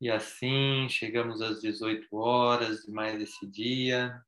E 0.00 0.08
assim 0.08 0.88
chegamos 0.88 1.42
às 1.42 1.60
18 1.60 2.16
horas 2.16 2.84
de 2.86 2.90
mais 2.90 3.20
esse 3.20 3.46
dia. 3.46 4.24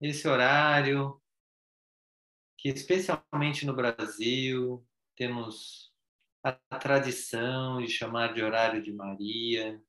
Esse 0.00 0.28
horário 0.28 1.20
que, 2.56 2.68
especialmente 2.68 3.66
no 3.66 3.74
Brasil, 3.74 4.86
temos 5.16 5.92
a 6.44 6.52
tradição 6.78 7.80
de 7.80 7.88
chamar 7.88 8.32
de 8.32 8.42
horário 8.42 8.80
de 8.80 8.92
Maria, 8.92 9.82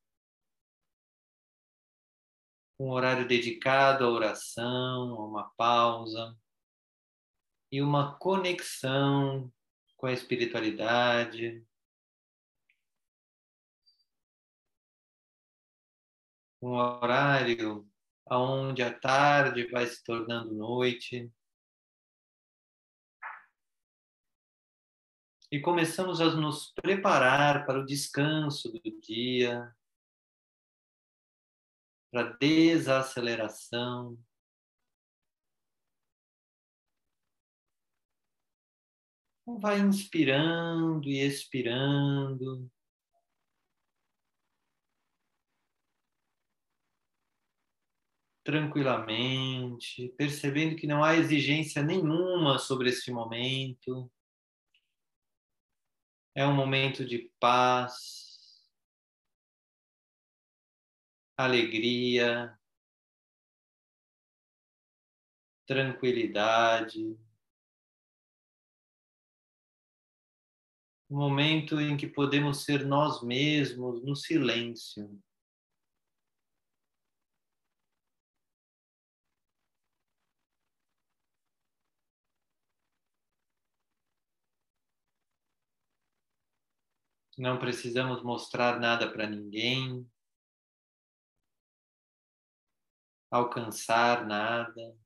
um 2.79 2.89
horário 2.89 3.27
dedicado 3.27 4.05
à 4.05 4.09
oração, 4.09 5.13
a 5.13 5.27
uma 5.27 5.49
pausa 5.51 6.35
e 7.71 7.79
uma 7.79 8.17
conexão 8.17 9.53
com 10.03 10.07
a 10.07 10.11
espiritualidade. 10.11 11.65
Um 16.61 16.71
horário 16.71 17.89
onde 18.29 18.83
a 18.83 18.93
tarde 18.93 19.65
vai 19.71 19.87
se 19.87 20.03
tornando 20.03 20.53
noite. 20.53 21.31
E 25.49 25.61
começamos 25.61 26.19
a 26.19 26.35
nos 26.35 26.73
preparar 26.73 27.65
para 27.65 27.79
o 27.79 27.85
descanso 27.85 28.73
do 28.73 28.99
dia, 28.99 29.73
para 32.11 32.29
a 32.29 32.33
desaceleração. 32.33 34.17
Vai 39.45 39.79
inspirando 39.79 41.09
e 41.09 41.19
expirando. 41.19 42.69
Tranquilamente, 48.43 50.09
percebendo 50.17 50.75
que 50.75 50.85
não 50.85 51.03
há 51.03 51.15
exigência 51.15 51.81
nenhuma 51.81 52.59
sobre 52.59 52.89
este 52.89 53.11
momento. 53.11 54.11
É 56.35 56.45
um 56.45 56.53
momento 56.53 57.05
de 57.05 57.31
paz, 57.39 58.67
alegria, 61.37 62.57
tranquilidade. 65.65 67.17
Um 71.13 71.17
momento 71.17 71.79
em 71.79 71.95
que 71.95 72.07
podemos 72.07 72.63
ser 72.63 72.87
nós 72.87 73.21
mesmos 73.21 74.03
no 74.03 74.15
silêncio. 74.15 75.21
Não 87.37 87.59
precisamos 87.59 88.23
mostrar 88.23 88.79
nada 88.79 89.07
para 89.11 89.29
ninguém, 89.29 90.09
alcançar 93.29 94.25
nada. 94.25 95.02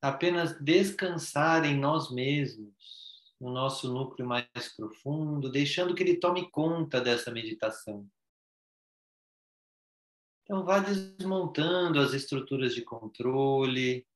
Apenas 0.00 0.58
descansar 0.60 1.64
em 1.64 1.76
nós 1.76 2.10
mesmos, 2.10 2.74
no 3.40 3.52
nosso 3.52 3.92
núcleo 3.92 4.26
mais 4.26 4.46
profundo, 4.76 5.50
deixando 5.50 5.94
que 5.94 6.02
ele 6.02 6.18
tome 6.18 6.50
conta 6.50 7.00
dessa 7.00 7.30
meditação. 7.30 8.08
Então, 10.42 10.64
vá 10.64 10.78
desmontando 10.78 12.00
as 12.00 12.14
estruturas 12.14 12.74
de 12.74 12.82
controle, 12.82 14.06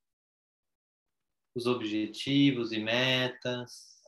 os 1.54 1.66
objetivos 1.66 2.72
e 2.72 2.78
metas, 2.78 4.00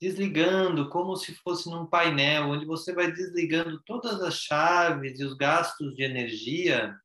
desligando 0.00 0.88
como 0.90 1.16
se 1.16 1.34
fosse 1.34 1.68
num 1.68 1.86
painel, 1.86 2.50
onde 2.50 2.66
você 2.66 2.92
vai 2.92 3.10
desligando 3.10 3.82
todas 3.82 4.20
as 4.20 4.34
chaves 4.34 5.18
e 5.18 5.24
os 5.24 5.34
gastos 5.34 5.94
de 5.96 6.02
energia 6.02 6.98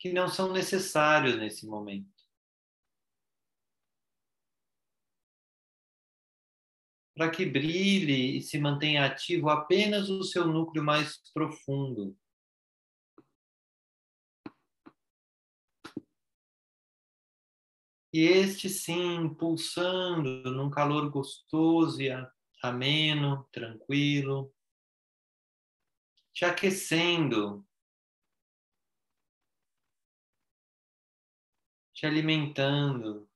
que 0.00 0.10
não 0.14 0.28
são 0.28 0.50
necessários 0.50 1.36
nesse 1.36 1.66
momento. 1.66 2.08
Para 7.14 7.30
que 7.30 7.44
brilhe 7.44 8.38
e 8.38 8.42
se 8.42 8.58
mantenha 8.58 9.04
ativo 9.04 9.50
apenas 9.50 10.08
o 10.08 10.24
seu 10.24 10.46
núcleo 10.46 10.82
mais 10.82 11.18
profundo. 11.34 12.16
E 18.10 18.22
este 18.22 18.70
sim, 18.70 19.34
pulsando 19.34 20.50
num 20.50 20.70
calor 20.70 21.10
gostoso 21.10 22.00
e 22.00 22.08
ameno, 22.62 23.46
tranquilo, 23.52 24.52
te 26.32 26.44
aquecendo, 26.46 27.64
te 32.00 32.06
alimentando. 32.06 33.28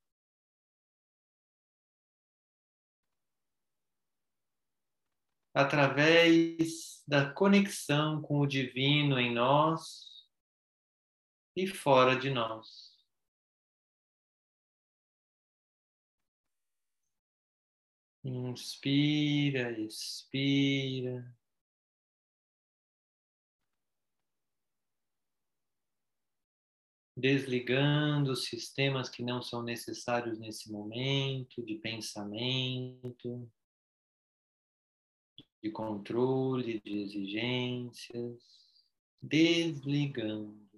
Através 5.52 7.04
da 7.06 7.30
conexão 7.30 8.22
com 8.22 8.40
o 8.40 8.46
divino 8.46 9.20
em 9.20 9.34
nós 9.34 10.26
e 11.54 11.66
fora 11.66 12.18
de 12.18 12.30
nós. 12.30 12.94
Inspira, 18.24 19.78
expira. 19.78 21.36
Desligando 27.16 28.34
sistemas 28.34 29.08
que 29.08 29.22
não 29.22 29.40
são 29.40 29.62
necessários 29.62 30.38
nesse 30.38 30.70
momento 30.70 31.64
de 31.64 31.76
pensamento, 31.76 33.48
de 35.62 35.70
controle, 35.70 36.80
de 36.80 36.98
exigências. 37.02 38.42
Desligando. 39.22 40.68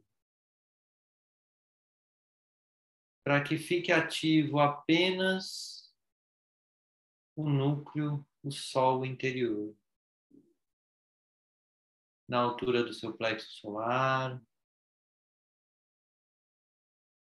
Para 3.24 3.42
que 3.42 3.58
fique 3.58 3.91
ativo 3.91 4.60
apenas 4.60 5.92
o 7.34 7.48
núcleo, 7.48 8.24
o 8.42 8.50
sol 8.53 9.04
interior. 9.04 9.74
Na 12.28 12.38
altura 12.38 12.84
do 12.84 12.94
seu 12.94 13.16
plexo 13.16 13.50
solar, 13.60 14.41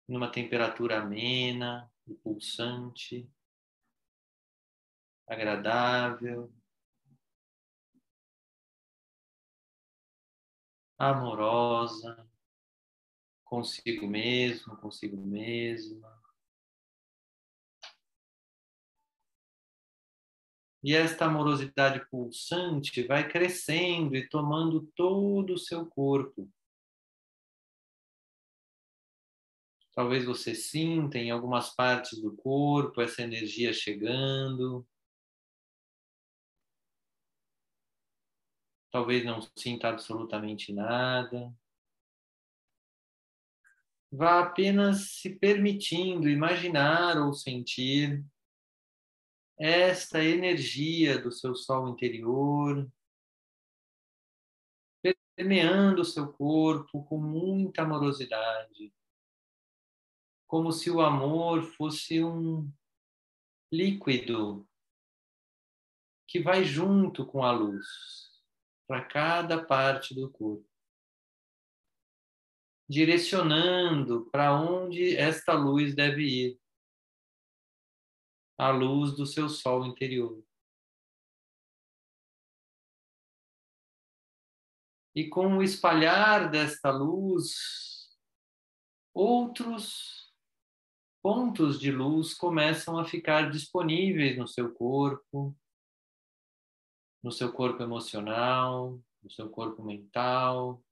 numa 0.07 0.31
temperatura 0.31 1.01
amena 1.01 1.91
e 2.07 2.13
pulsante, 2.13 3.29
agradável, 5.27 6.53
amorosa, 10.97 12.27
consigo 13.43 14.07
mesmo, 14.07 14.77
consigo 14.77 15.17
mesma. 15.17 16.15
E 20.83 20.93
esta 20.93 21.25
amorosidade 21.25 22.05
pulsante 22.11 23.01
vai 23.07 23.27
crescendo 23.27 24.15
e 24.15 24.29
tomando 24.29 24.85
todo 24.95 25.55
o 25.55 25.57
seu 25.57 25.83
corpo. 25.87 26.47
Talvez 29.95 30.25
você 30.25 30.53
sinta 30.53 31.17
em 31.17 31.31
algumas 31.31 31.73
partes 31.73 32.21
do 32.21 32.35
corpo 32.35 32.99
essa 33.01 33.21
energia 33.21 33.71
chegando. 33.71 34.85
Talvez 38.91 39.23
não 39.23 39.39
sinta 39.57 39.87
absolutamente 39.87 40.73
nada. 40.73 41.49
Vá 44.11 44.41
apenas 44.41 45.11
se 45.11 45.29
permitindo 45.29 46.29
imaginar 46.29 47.17
ou 47.17 47.33
sentir 47.33 48.21
esta 49.57 50.21
energia 50.21 51.17
do 51.17 51.31
seu 51.31 51.55
sol 51.55 51.87
interior, 51.87 52.89
permeando 55.35 56.01
o 56.01 56.05
seu 56.05 56.31
corpo 56.33 57.03
com 57.05 57.17
muita 57.17 57.83
amorosidade. 57.83 58.93
Como 60.47 60.71
se 60.71 60.89
o 60.89 61.01
amor 61.01 61.63
fosse 61.63 62.23
um 62.23 62.71
líquido 63.71 64.67
que 66.27 66.39
vai 66.39 66.63
junto 66.63 67.25
com 67.25 67.43
a 67.43 67.51
luz 67.51 67.85
para 68.87 69.03
cada 69.05 69.65
parte 69.65 70.13
do 70.13 70.29
corpo, 70.31 70.69
direcionando 72.87 74.29
para 74.29 74.53
onde 74.53 75.15
esta 75.15 75.53
luz 75.53 75.95
deve 75.95 76.23
ir 76.23 76.61
a 78.57 78.69
luz 78.69 79.15
do 79.15 79.25
seu 79.25 79.49
sol 79.49 79.85
interior. 79.85 80.43
E 85.15 85.29
com 85.29 85.57
o 85.57 85.63
espalhar 85.63 86.51
desta 86.51 86.91
luz, 86.91 88.15
outros 89.13 90.24
pontos 91.25 91.79
de 91.79 91.89
luz 91.91 92.35
começam 92.35 92.99
a 92.99 93.03
ficar 93.03 93.49
disponíveis 93.49 94.37
no 94.37 94.47
seu 94.47 94.71
corpo, 94.71 95.57
no 97.23 97.31
seu 97.31 97.51
corpo 97.51 97.81
emocional, 97.81 99.01
no 99.23 99.31
seu 99.31 99.49
corpo 99.49 99.81
mental, 99.81 100.85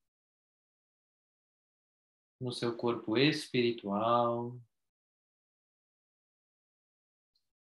no 2.42 2.52
seu 2.52 2.76
corpo 2.76 3.16
espiritual. 3.16 4.60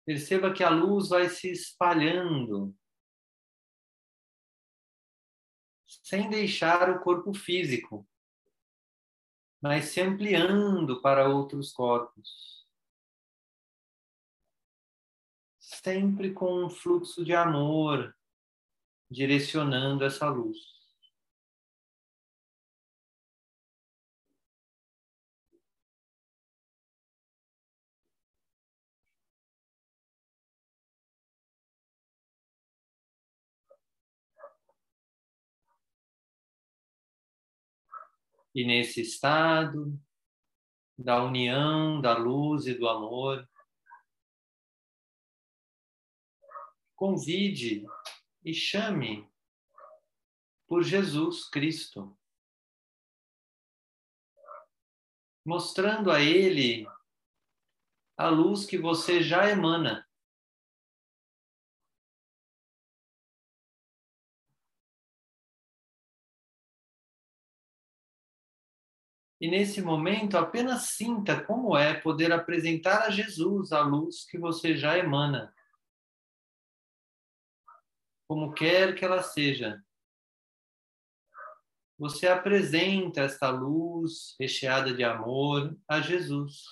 Perceba 0.04 0.52
que 0.52 0.64
a 0.64 0.70
luz 0.72 1.10
vai 1.10 1.30
se 1.30 1.52
espalhando 1.52 2.76
sem 5.86 6.32
deixar 6.32 6.90
o 6.90 7.04
corpo 7.04 7.32
físico, 7.32 8.10
mas 9.66 9.86
se 9.86 10.00
ampliando 10.00 11.02
para 11.02 11.28
outros 11.28 11.74
corpos. 11.74 12.68
Sempre 15.58 16.32
com 16.32 16.66
um 16.66 16.70
fluxo 16.70 17.26
de 17.26 17.34
amor 17.34 18.16
direcionando 19.10 20.06
essa 20.06 20.30
luz. 20.30 20.75
E 38.56 38.66
nesse 38.66 39.02
estado 39.02 40.00
da 40.98 41.22
união, 41.22 42.00
da 42.00 42.18
luz 42.18 42.66
e 42.68 42.74
do 42.74 42.88
amor, 42.88 43.46
convide 46.96 47.86
e 48.46 48.54
chame 48.54 49.30
por 50.66 50.84
Jesus 50.84 51.50
Cristo, 51.50 52.18
mostrando 55.46 56.10
a 56.10 56.22
Ele 56.22 56.88
a 58.18 58.30
luz 58.30 58.66
que 58.66 58.78
você 58.78 59.22
já 59.22 59.50
emana. 59.50 60.10
E 69.40 69.50
nesse 69.50 69.82
momento, 69.82 70.38
apenas 70.38 70.92
sinta 70.92 71.44
como 71.44 71.78
é 71.78 72.00
poder 72.00 72.32
apresentar 72.32 73.04
a 73.04 73.10
Jesus 73.10 73.72
a 73.72 73.82
luz 73.82 74.26
que 74.26 74.38
você 74.38 74.78
já 74.78 74.98
emana. 74.98 75.54
Como 78.28 78.54
quer 78.54 78.96
que 78.96 79.04
ela 79.04 79.22
seja. 79.22 79.84
Você 81.98 82.28
apresenta 82.28 83.22
esta 83.22 83.50
luz 83.50 84.36
recheada 84.40 84.94
de 84.94 85.04
amor 85.04 85.78
a 85.88 86.02
Jesus. 86.02 86.64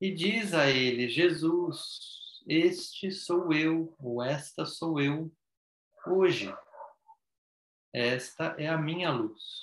E 0.00 0.14
diz 0.14 0.52
a 0.52 0.68
ele: 0.68 1.08
Jesus, 1.08 2.42
este 2.46 3.10
sou 3.10 3.52
eu, 3.52 3.94
ou 3.98 4.22
esta 4.22 4.66
sou 4.66 5.00
eu, 5.00 5.34
hoje. 6.06 6.54
Esta 7.94 8.56
é 8.58 8.66
a 8.66 8.76
minha 8.76 9.08
luz. 9.12 9.62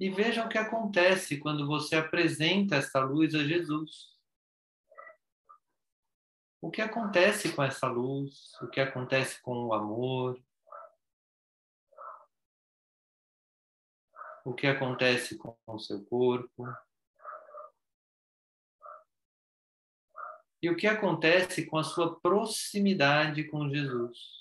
E 0.00 0.08
veja 0.08 0.46
o 0.46 0.48
que 0.48 0.56
acontece 0.56 1.38
quando 1.38 1.66
você 1.66 1.96
apresenta 1.96 2.76
esta 2.76 3.00
luz 3.00 3.34
a 3.34 3.44
Jesus. 3.44 4.08
O 6.62 6.70
que 6.70 6.80
acontece 6.80 7.54
com 7.54 7.62
essa 7.62 7.86
luz? 7.86 8.54
O 8.62 8.68
que 8.68 8.80
acontece 8.80 9.42
com 9.42 9.66
o 9.66 9.74
amor? 9.74 10.42
O 14.46 14.54
que 14.54 14.66
acontece 14.66 15.36
com 15.36 15.54
o 15.66 15.78
seu 15.78 16.02
corpo? 16.06 16.66
E 20.62 20.68
o 20.68 20.76
que 20.76 20.86
acontece 20.86 21.66
com 21.66 21.78
a 21.78 21.84
sua 21.84 22.20
proximidade 22.20 23.44
com 23.44 23.68
Jesus? 23.68 24.40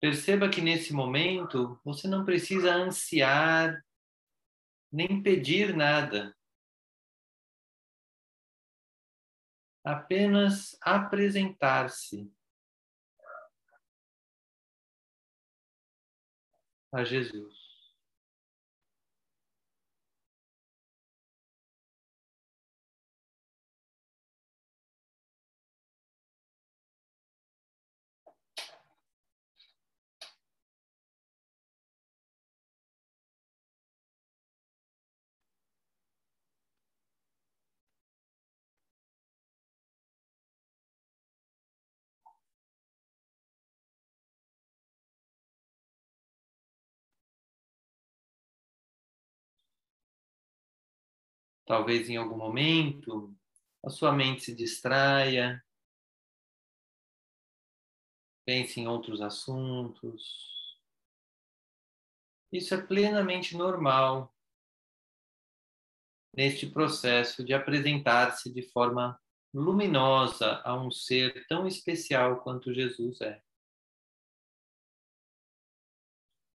Perceba 0.00 0.48
que 0.48 0.60
nesse 0.60 0.92
momento 0.92 1.80
você 1.84 2.06
não 2.06 2.24
precisa 2.24 2.74
ansiar 2.74 3.82
nem 4.92 5.22
pedir 5.22 5.74
nada. 5.76 6.36
Apenas 9.84 10.76
apresentar-se 10.80 12.30
a 16.92 17.04
Jesus. 17.04 17.55
Talvez 51.66 52.08
em 52.08 52.16
algum 52.16 52.36
momento 52.36 53.36
a 53.84 53.90
sua 53.90 54.12
mente 54.12 54.42
se 54.42 54.54
distraia, 54.54 55.62
pense 58.44 58.80
em 58.80 58.86
outros 58.86 59.20
assuntos. 59.20 60.46
Isso 62.52 62.74
é 62.74 62.80
plenamente 62.80 63.56
normal 63.56 64.34
neste 66.32 66.68
processo 66.68 67.44
de 67.44 67.52
apresentar-se 67.52 68.52
de 68.52 68.62
forma 68.70 69.20
luminosa 69.52 70.60
a 70.64 70.74
um 70.74 70.90
ser 70.90 71.46
tão 71.48 71.66
especial 71.66 72.42
quanto 72.42 72.74
Jesus 72.74 73.20
é. 73.20 73.42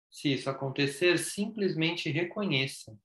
Se 0.09 0.33
isso 0.33 0.49
acontecer, 0.49 1.17
simplesmente 1.17 2.09
reconheça 2.09 2.97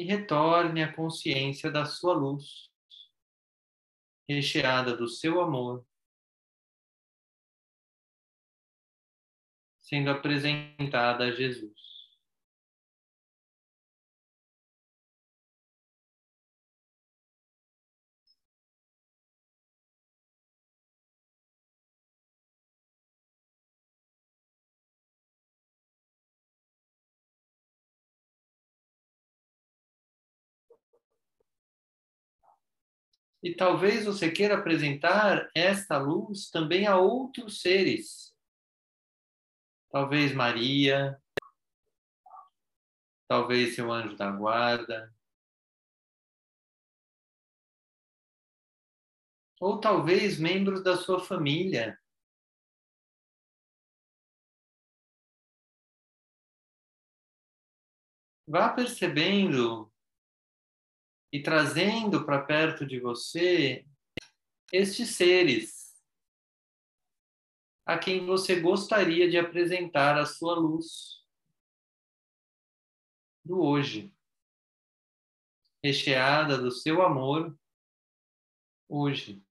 e 0.00 0.02
retorne 0.02 0.82
à 0.82 0.90
consciência 0.90 1.70
da 1.70 1.84
sua 1.84 2.14
luz, 2.14 2.70
recheada 4.26 4.96
do 4.96 5.06
seu 5.06 5.42
amor, 5.42 5.86
sendo 9.78 10.08
apresentada 10.08 11.24
a 11.24 11.32
Jesus. 11.32 11.89
E 33.42 33.54
talvez 33.54 34.04
você 34.04 34.30
queira 34.30 34.58
apresentar 34.58 35.50
esta 35.54 35.96
luz 35.96 36.50
também 36.50 36.86
a 36.86 36.96
outros 36.96 37.62
seres. 37.62 38.34
Talvez 39.90 40.34
Maria, 40.34 41.20
talvez 43.26 43.74
seu 43.74 43.90
anjo 43.90 44.16
da 44.16 44.30
guarda, 44.30 45.12
ou 49.60 49.78
talvez 49.80 50.38
membros 50.38 50.82
da 50.82 50.96
sua 50.96 51.20
família. 51.20 51.98
Vá 58.46 58.68
percebendo 58.70 59.89
e 61.32 61.42
trazendo 61.42 62.24
para 62.24 62.42
perto 62.42 62.86
de 62.86 62.98
você 63.00 63.86
estes 64.72 65.10
seres 65.10 65.80
a 67.84 67.98
quem 67.98 68.24
você 68.24 68.60
gostaria 68.60 69.28
de 69.28 69.36
apresentar 69.36 70.16
a 70.16 70.24
sua 70.24 70.54
luz 70.54 71.24
do 73.44 73.60
hoje, 73.60 74.14
recheada 75.82 76.56
do 76.56 76.70
seu 76.70 77.02
amor 77.02 77.58
hoje. 78.88 79.42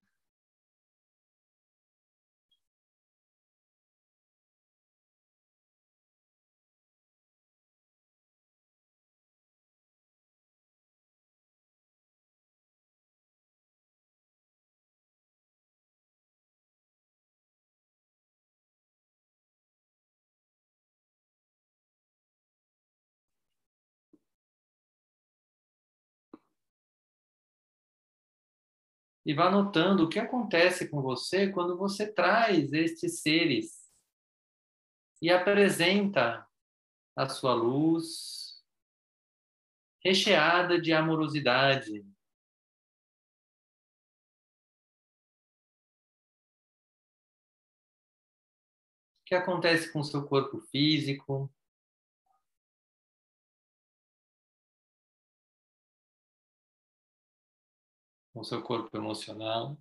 E 29.30 29.34
vá 29.36 29.48
notando 29.48 30.06
o 30.06 30.10
que 30.10 30.18
acontece 30.18 30.90
com 30.90 31.04
você 31.04 31.52
quando 31.52 31.78
você 31.78 32.12
traz 32.12 32.74
estes 32.74 33.22
seres 33.22 33.88
e 35.22 35.30
apresenta 35.30 36.50
a 37.16 37.30
sua 37.30 37.54
luz 37.54 38.60
recheada 40.04 40.82
de 40.82 40.92
amorosidade. 40.92 42.00
O 42.00 42.06
que 49.28 49.36
acontece 49.36 49.94
com 49.94 50.00
o 50.00 50.04
seu 50.04 50.26
corpo 50.26 50.60
físico? 50.72 51.54
Com 58.34 58.44
seu 58.44 58.62
corpo 58.64 58.96
emocional. 58.98 59.78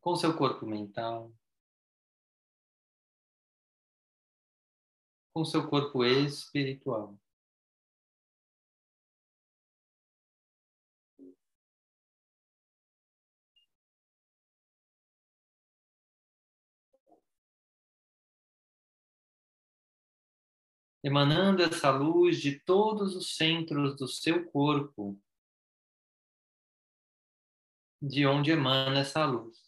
Com 0.00 0.16
seu 0.16 0.36
corpo 0.36 0.66
mental. 0.66 1.32
Com 5.34 5.44
seu 5.44 5.68
corpo 5.68 6.04
espiritual. 6.04 7.21
Emanando 21.02 21.62
essa 21.62 21.90
luz 21.90 22.40
de 22.40 22.58
todos 22.60 23.16
os 23.16 23.36
centros 23.36 23.96
do 23.96 24.06
seu 24.06 24.50
corpo, 24.50 25.20
de 28.00 28.26
onde 28.26 28.50
emana 28.50 29.00
essa 29.00 29.24
luz. 29.24 29.60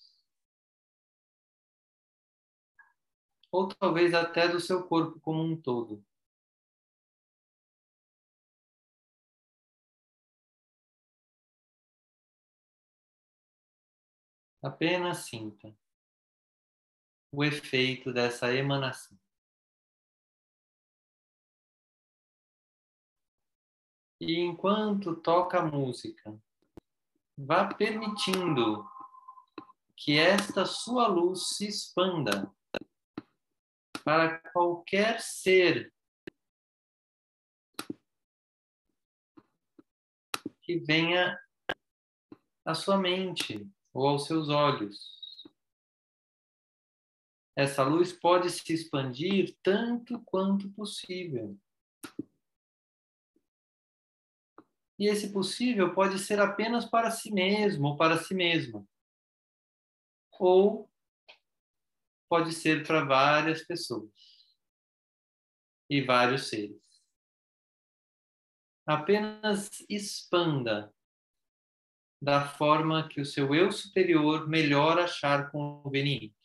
Ou 3.50 3.68
talvez 3.68 4.14
até 4.14 4.48
do 4.48 4.60
seu 4.60 4.86
corpo 4.86 5.20
como 5.20 5.42
um 5.42 5.60
todo. 5.60 6.04
Apenas 14.62 15.18
sinta 15.26 15.76
o 17.30 17.44
efeito 17.44 18.12
dessa 18.12 18.52
emanação. 18.54 19.24
E 24.21 24.40
enquanto 24.40 25.16
toca 25.16 25.59
a 25.59 25.64
música, 25.64 26.38
vá 27.37 27.73
permitindo 27.75 28.88
que 29.97 30.18
esta 30.18 30.64
sua 30.64 31.06
luz 31.06 31.49
se 31.49 31.66
expanda 31.66 32.52
para 34.04 34.38
qualquer 34.52 35.21
ser 35.21 35.92
que 40.62 40.78
venha 40.78 41.38
à 42.64 42.75
sua 42.75 42.97
mente 42.97 43.71
ou 43.92 44.09
aos 44.09 44.26
seus 44.26 44.49
olhos. 44.49 45.14
Essa 47.56 47.85
luz 47.85 48.12
pode 48.12 48.50
se 48.50 48.73
expandir 48.73 49.56
tanto 49.62 50.21
quanto 50.25 50.68
possível. 50.73 51.56
E 54.98 55.06
esse 55.06 55.32
possível 55.32 55.94
pode 55.94 56.18
ser 56.18 56.38
apenas 56.40 56.84
para 56.84 57.10
si 57.10 57.32
mesmo 57.32 57.88
ou 57.88 57.96
para 57.96 58.22
si 58.22 58.34
mesma. 58.34 58.86
Ou 60.38 60.90
pode 62.28 62.52
ser 62.52 62.86
para 62.86 63.04
várias 63.04 63.62
pessoas 63.62 64.10
e 65.88 66.00
vários 66.02 66.48
seres. 66.48 66.82
Apenas 68.86 69.70
expanda 69.88 70.92
da 72.20 72.46
forma 72.46 73.08
que 73.08 73.20
o 73.20 73.26
seu 73.26 73.54
eu 73.54 73.70
superior 73.70 74.48
melhor 74.48 74.98
achar 74.98 75.50
conveniente. 75.50 76.43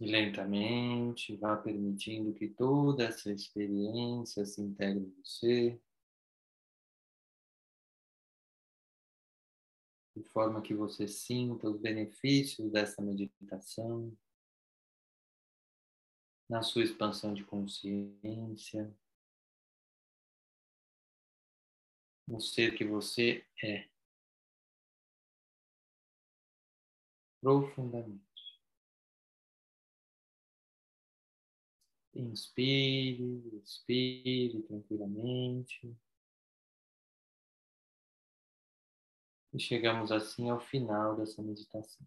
E 0.00 0.06
lentamente 0.06 1.36
vá 1.36 1.56
permitindo 1.56 2.32
que 2.32 2.48
toda 2.48 3.04
essa 3.04 3.32
experiência 3.32 4.44
se 4.44 4.60
integre 4.60 5.04
em 5.04 5.22
você. 5.22 5.80
De 10.14 10.22
forma 10.22 10.62
que 10.62 10.74
você 10.74 11.08
sinta 11.08 11.68
os 11.68 11.80
benefícios 11.80 12.70
dessa 12.70 13.02
meditação 13.02 14.16
na 16.48 16.62
sua 16.62 16.82
expansão 16.82 17.34
de 17.34 17.44
consciência, 17.44 18.96
no 22.26 22.40
ser 22.40 22.76
que 22.76 22.84
você 22.84 23.44
é. 23.62 23.88
Profundamente. 27.40 28.27
Inspire, 32.18 33.60
expire 33.62 34.60
tranquilamente. 34.62 35.96
E 39.52 39.58
chegamos 39.60 40.10
assim 40.10 40.50
ao 40.50 40.60
final 40.60 41.16
dessa 41.16 41.40
meditação. 41.40 42.04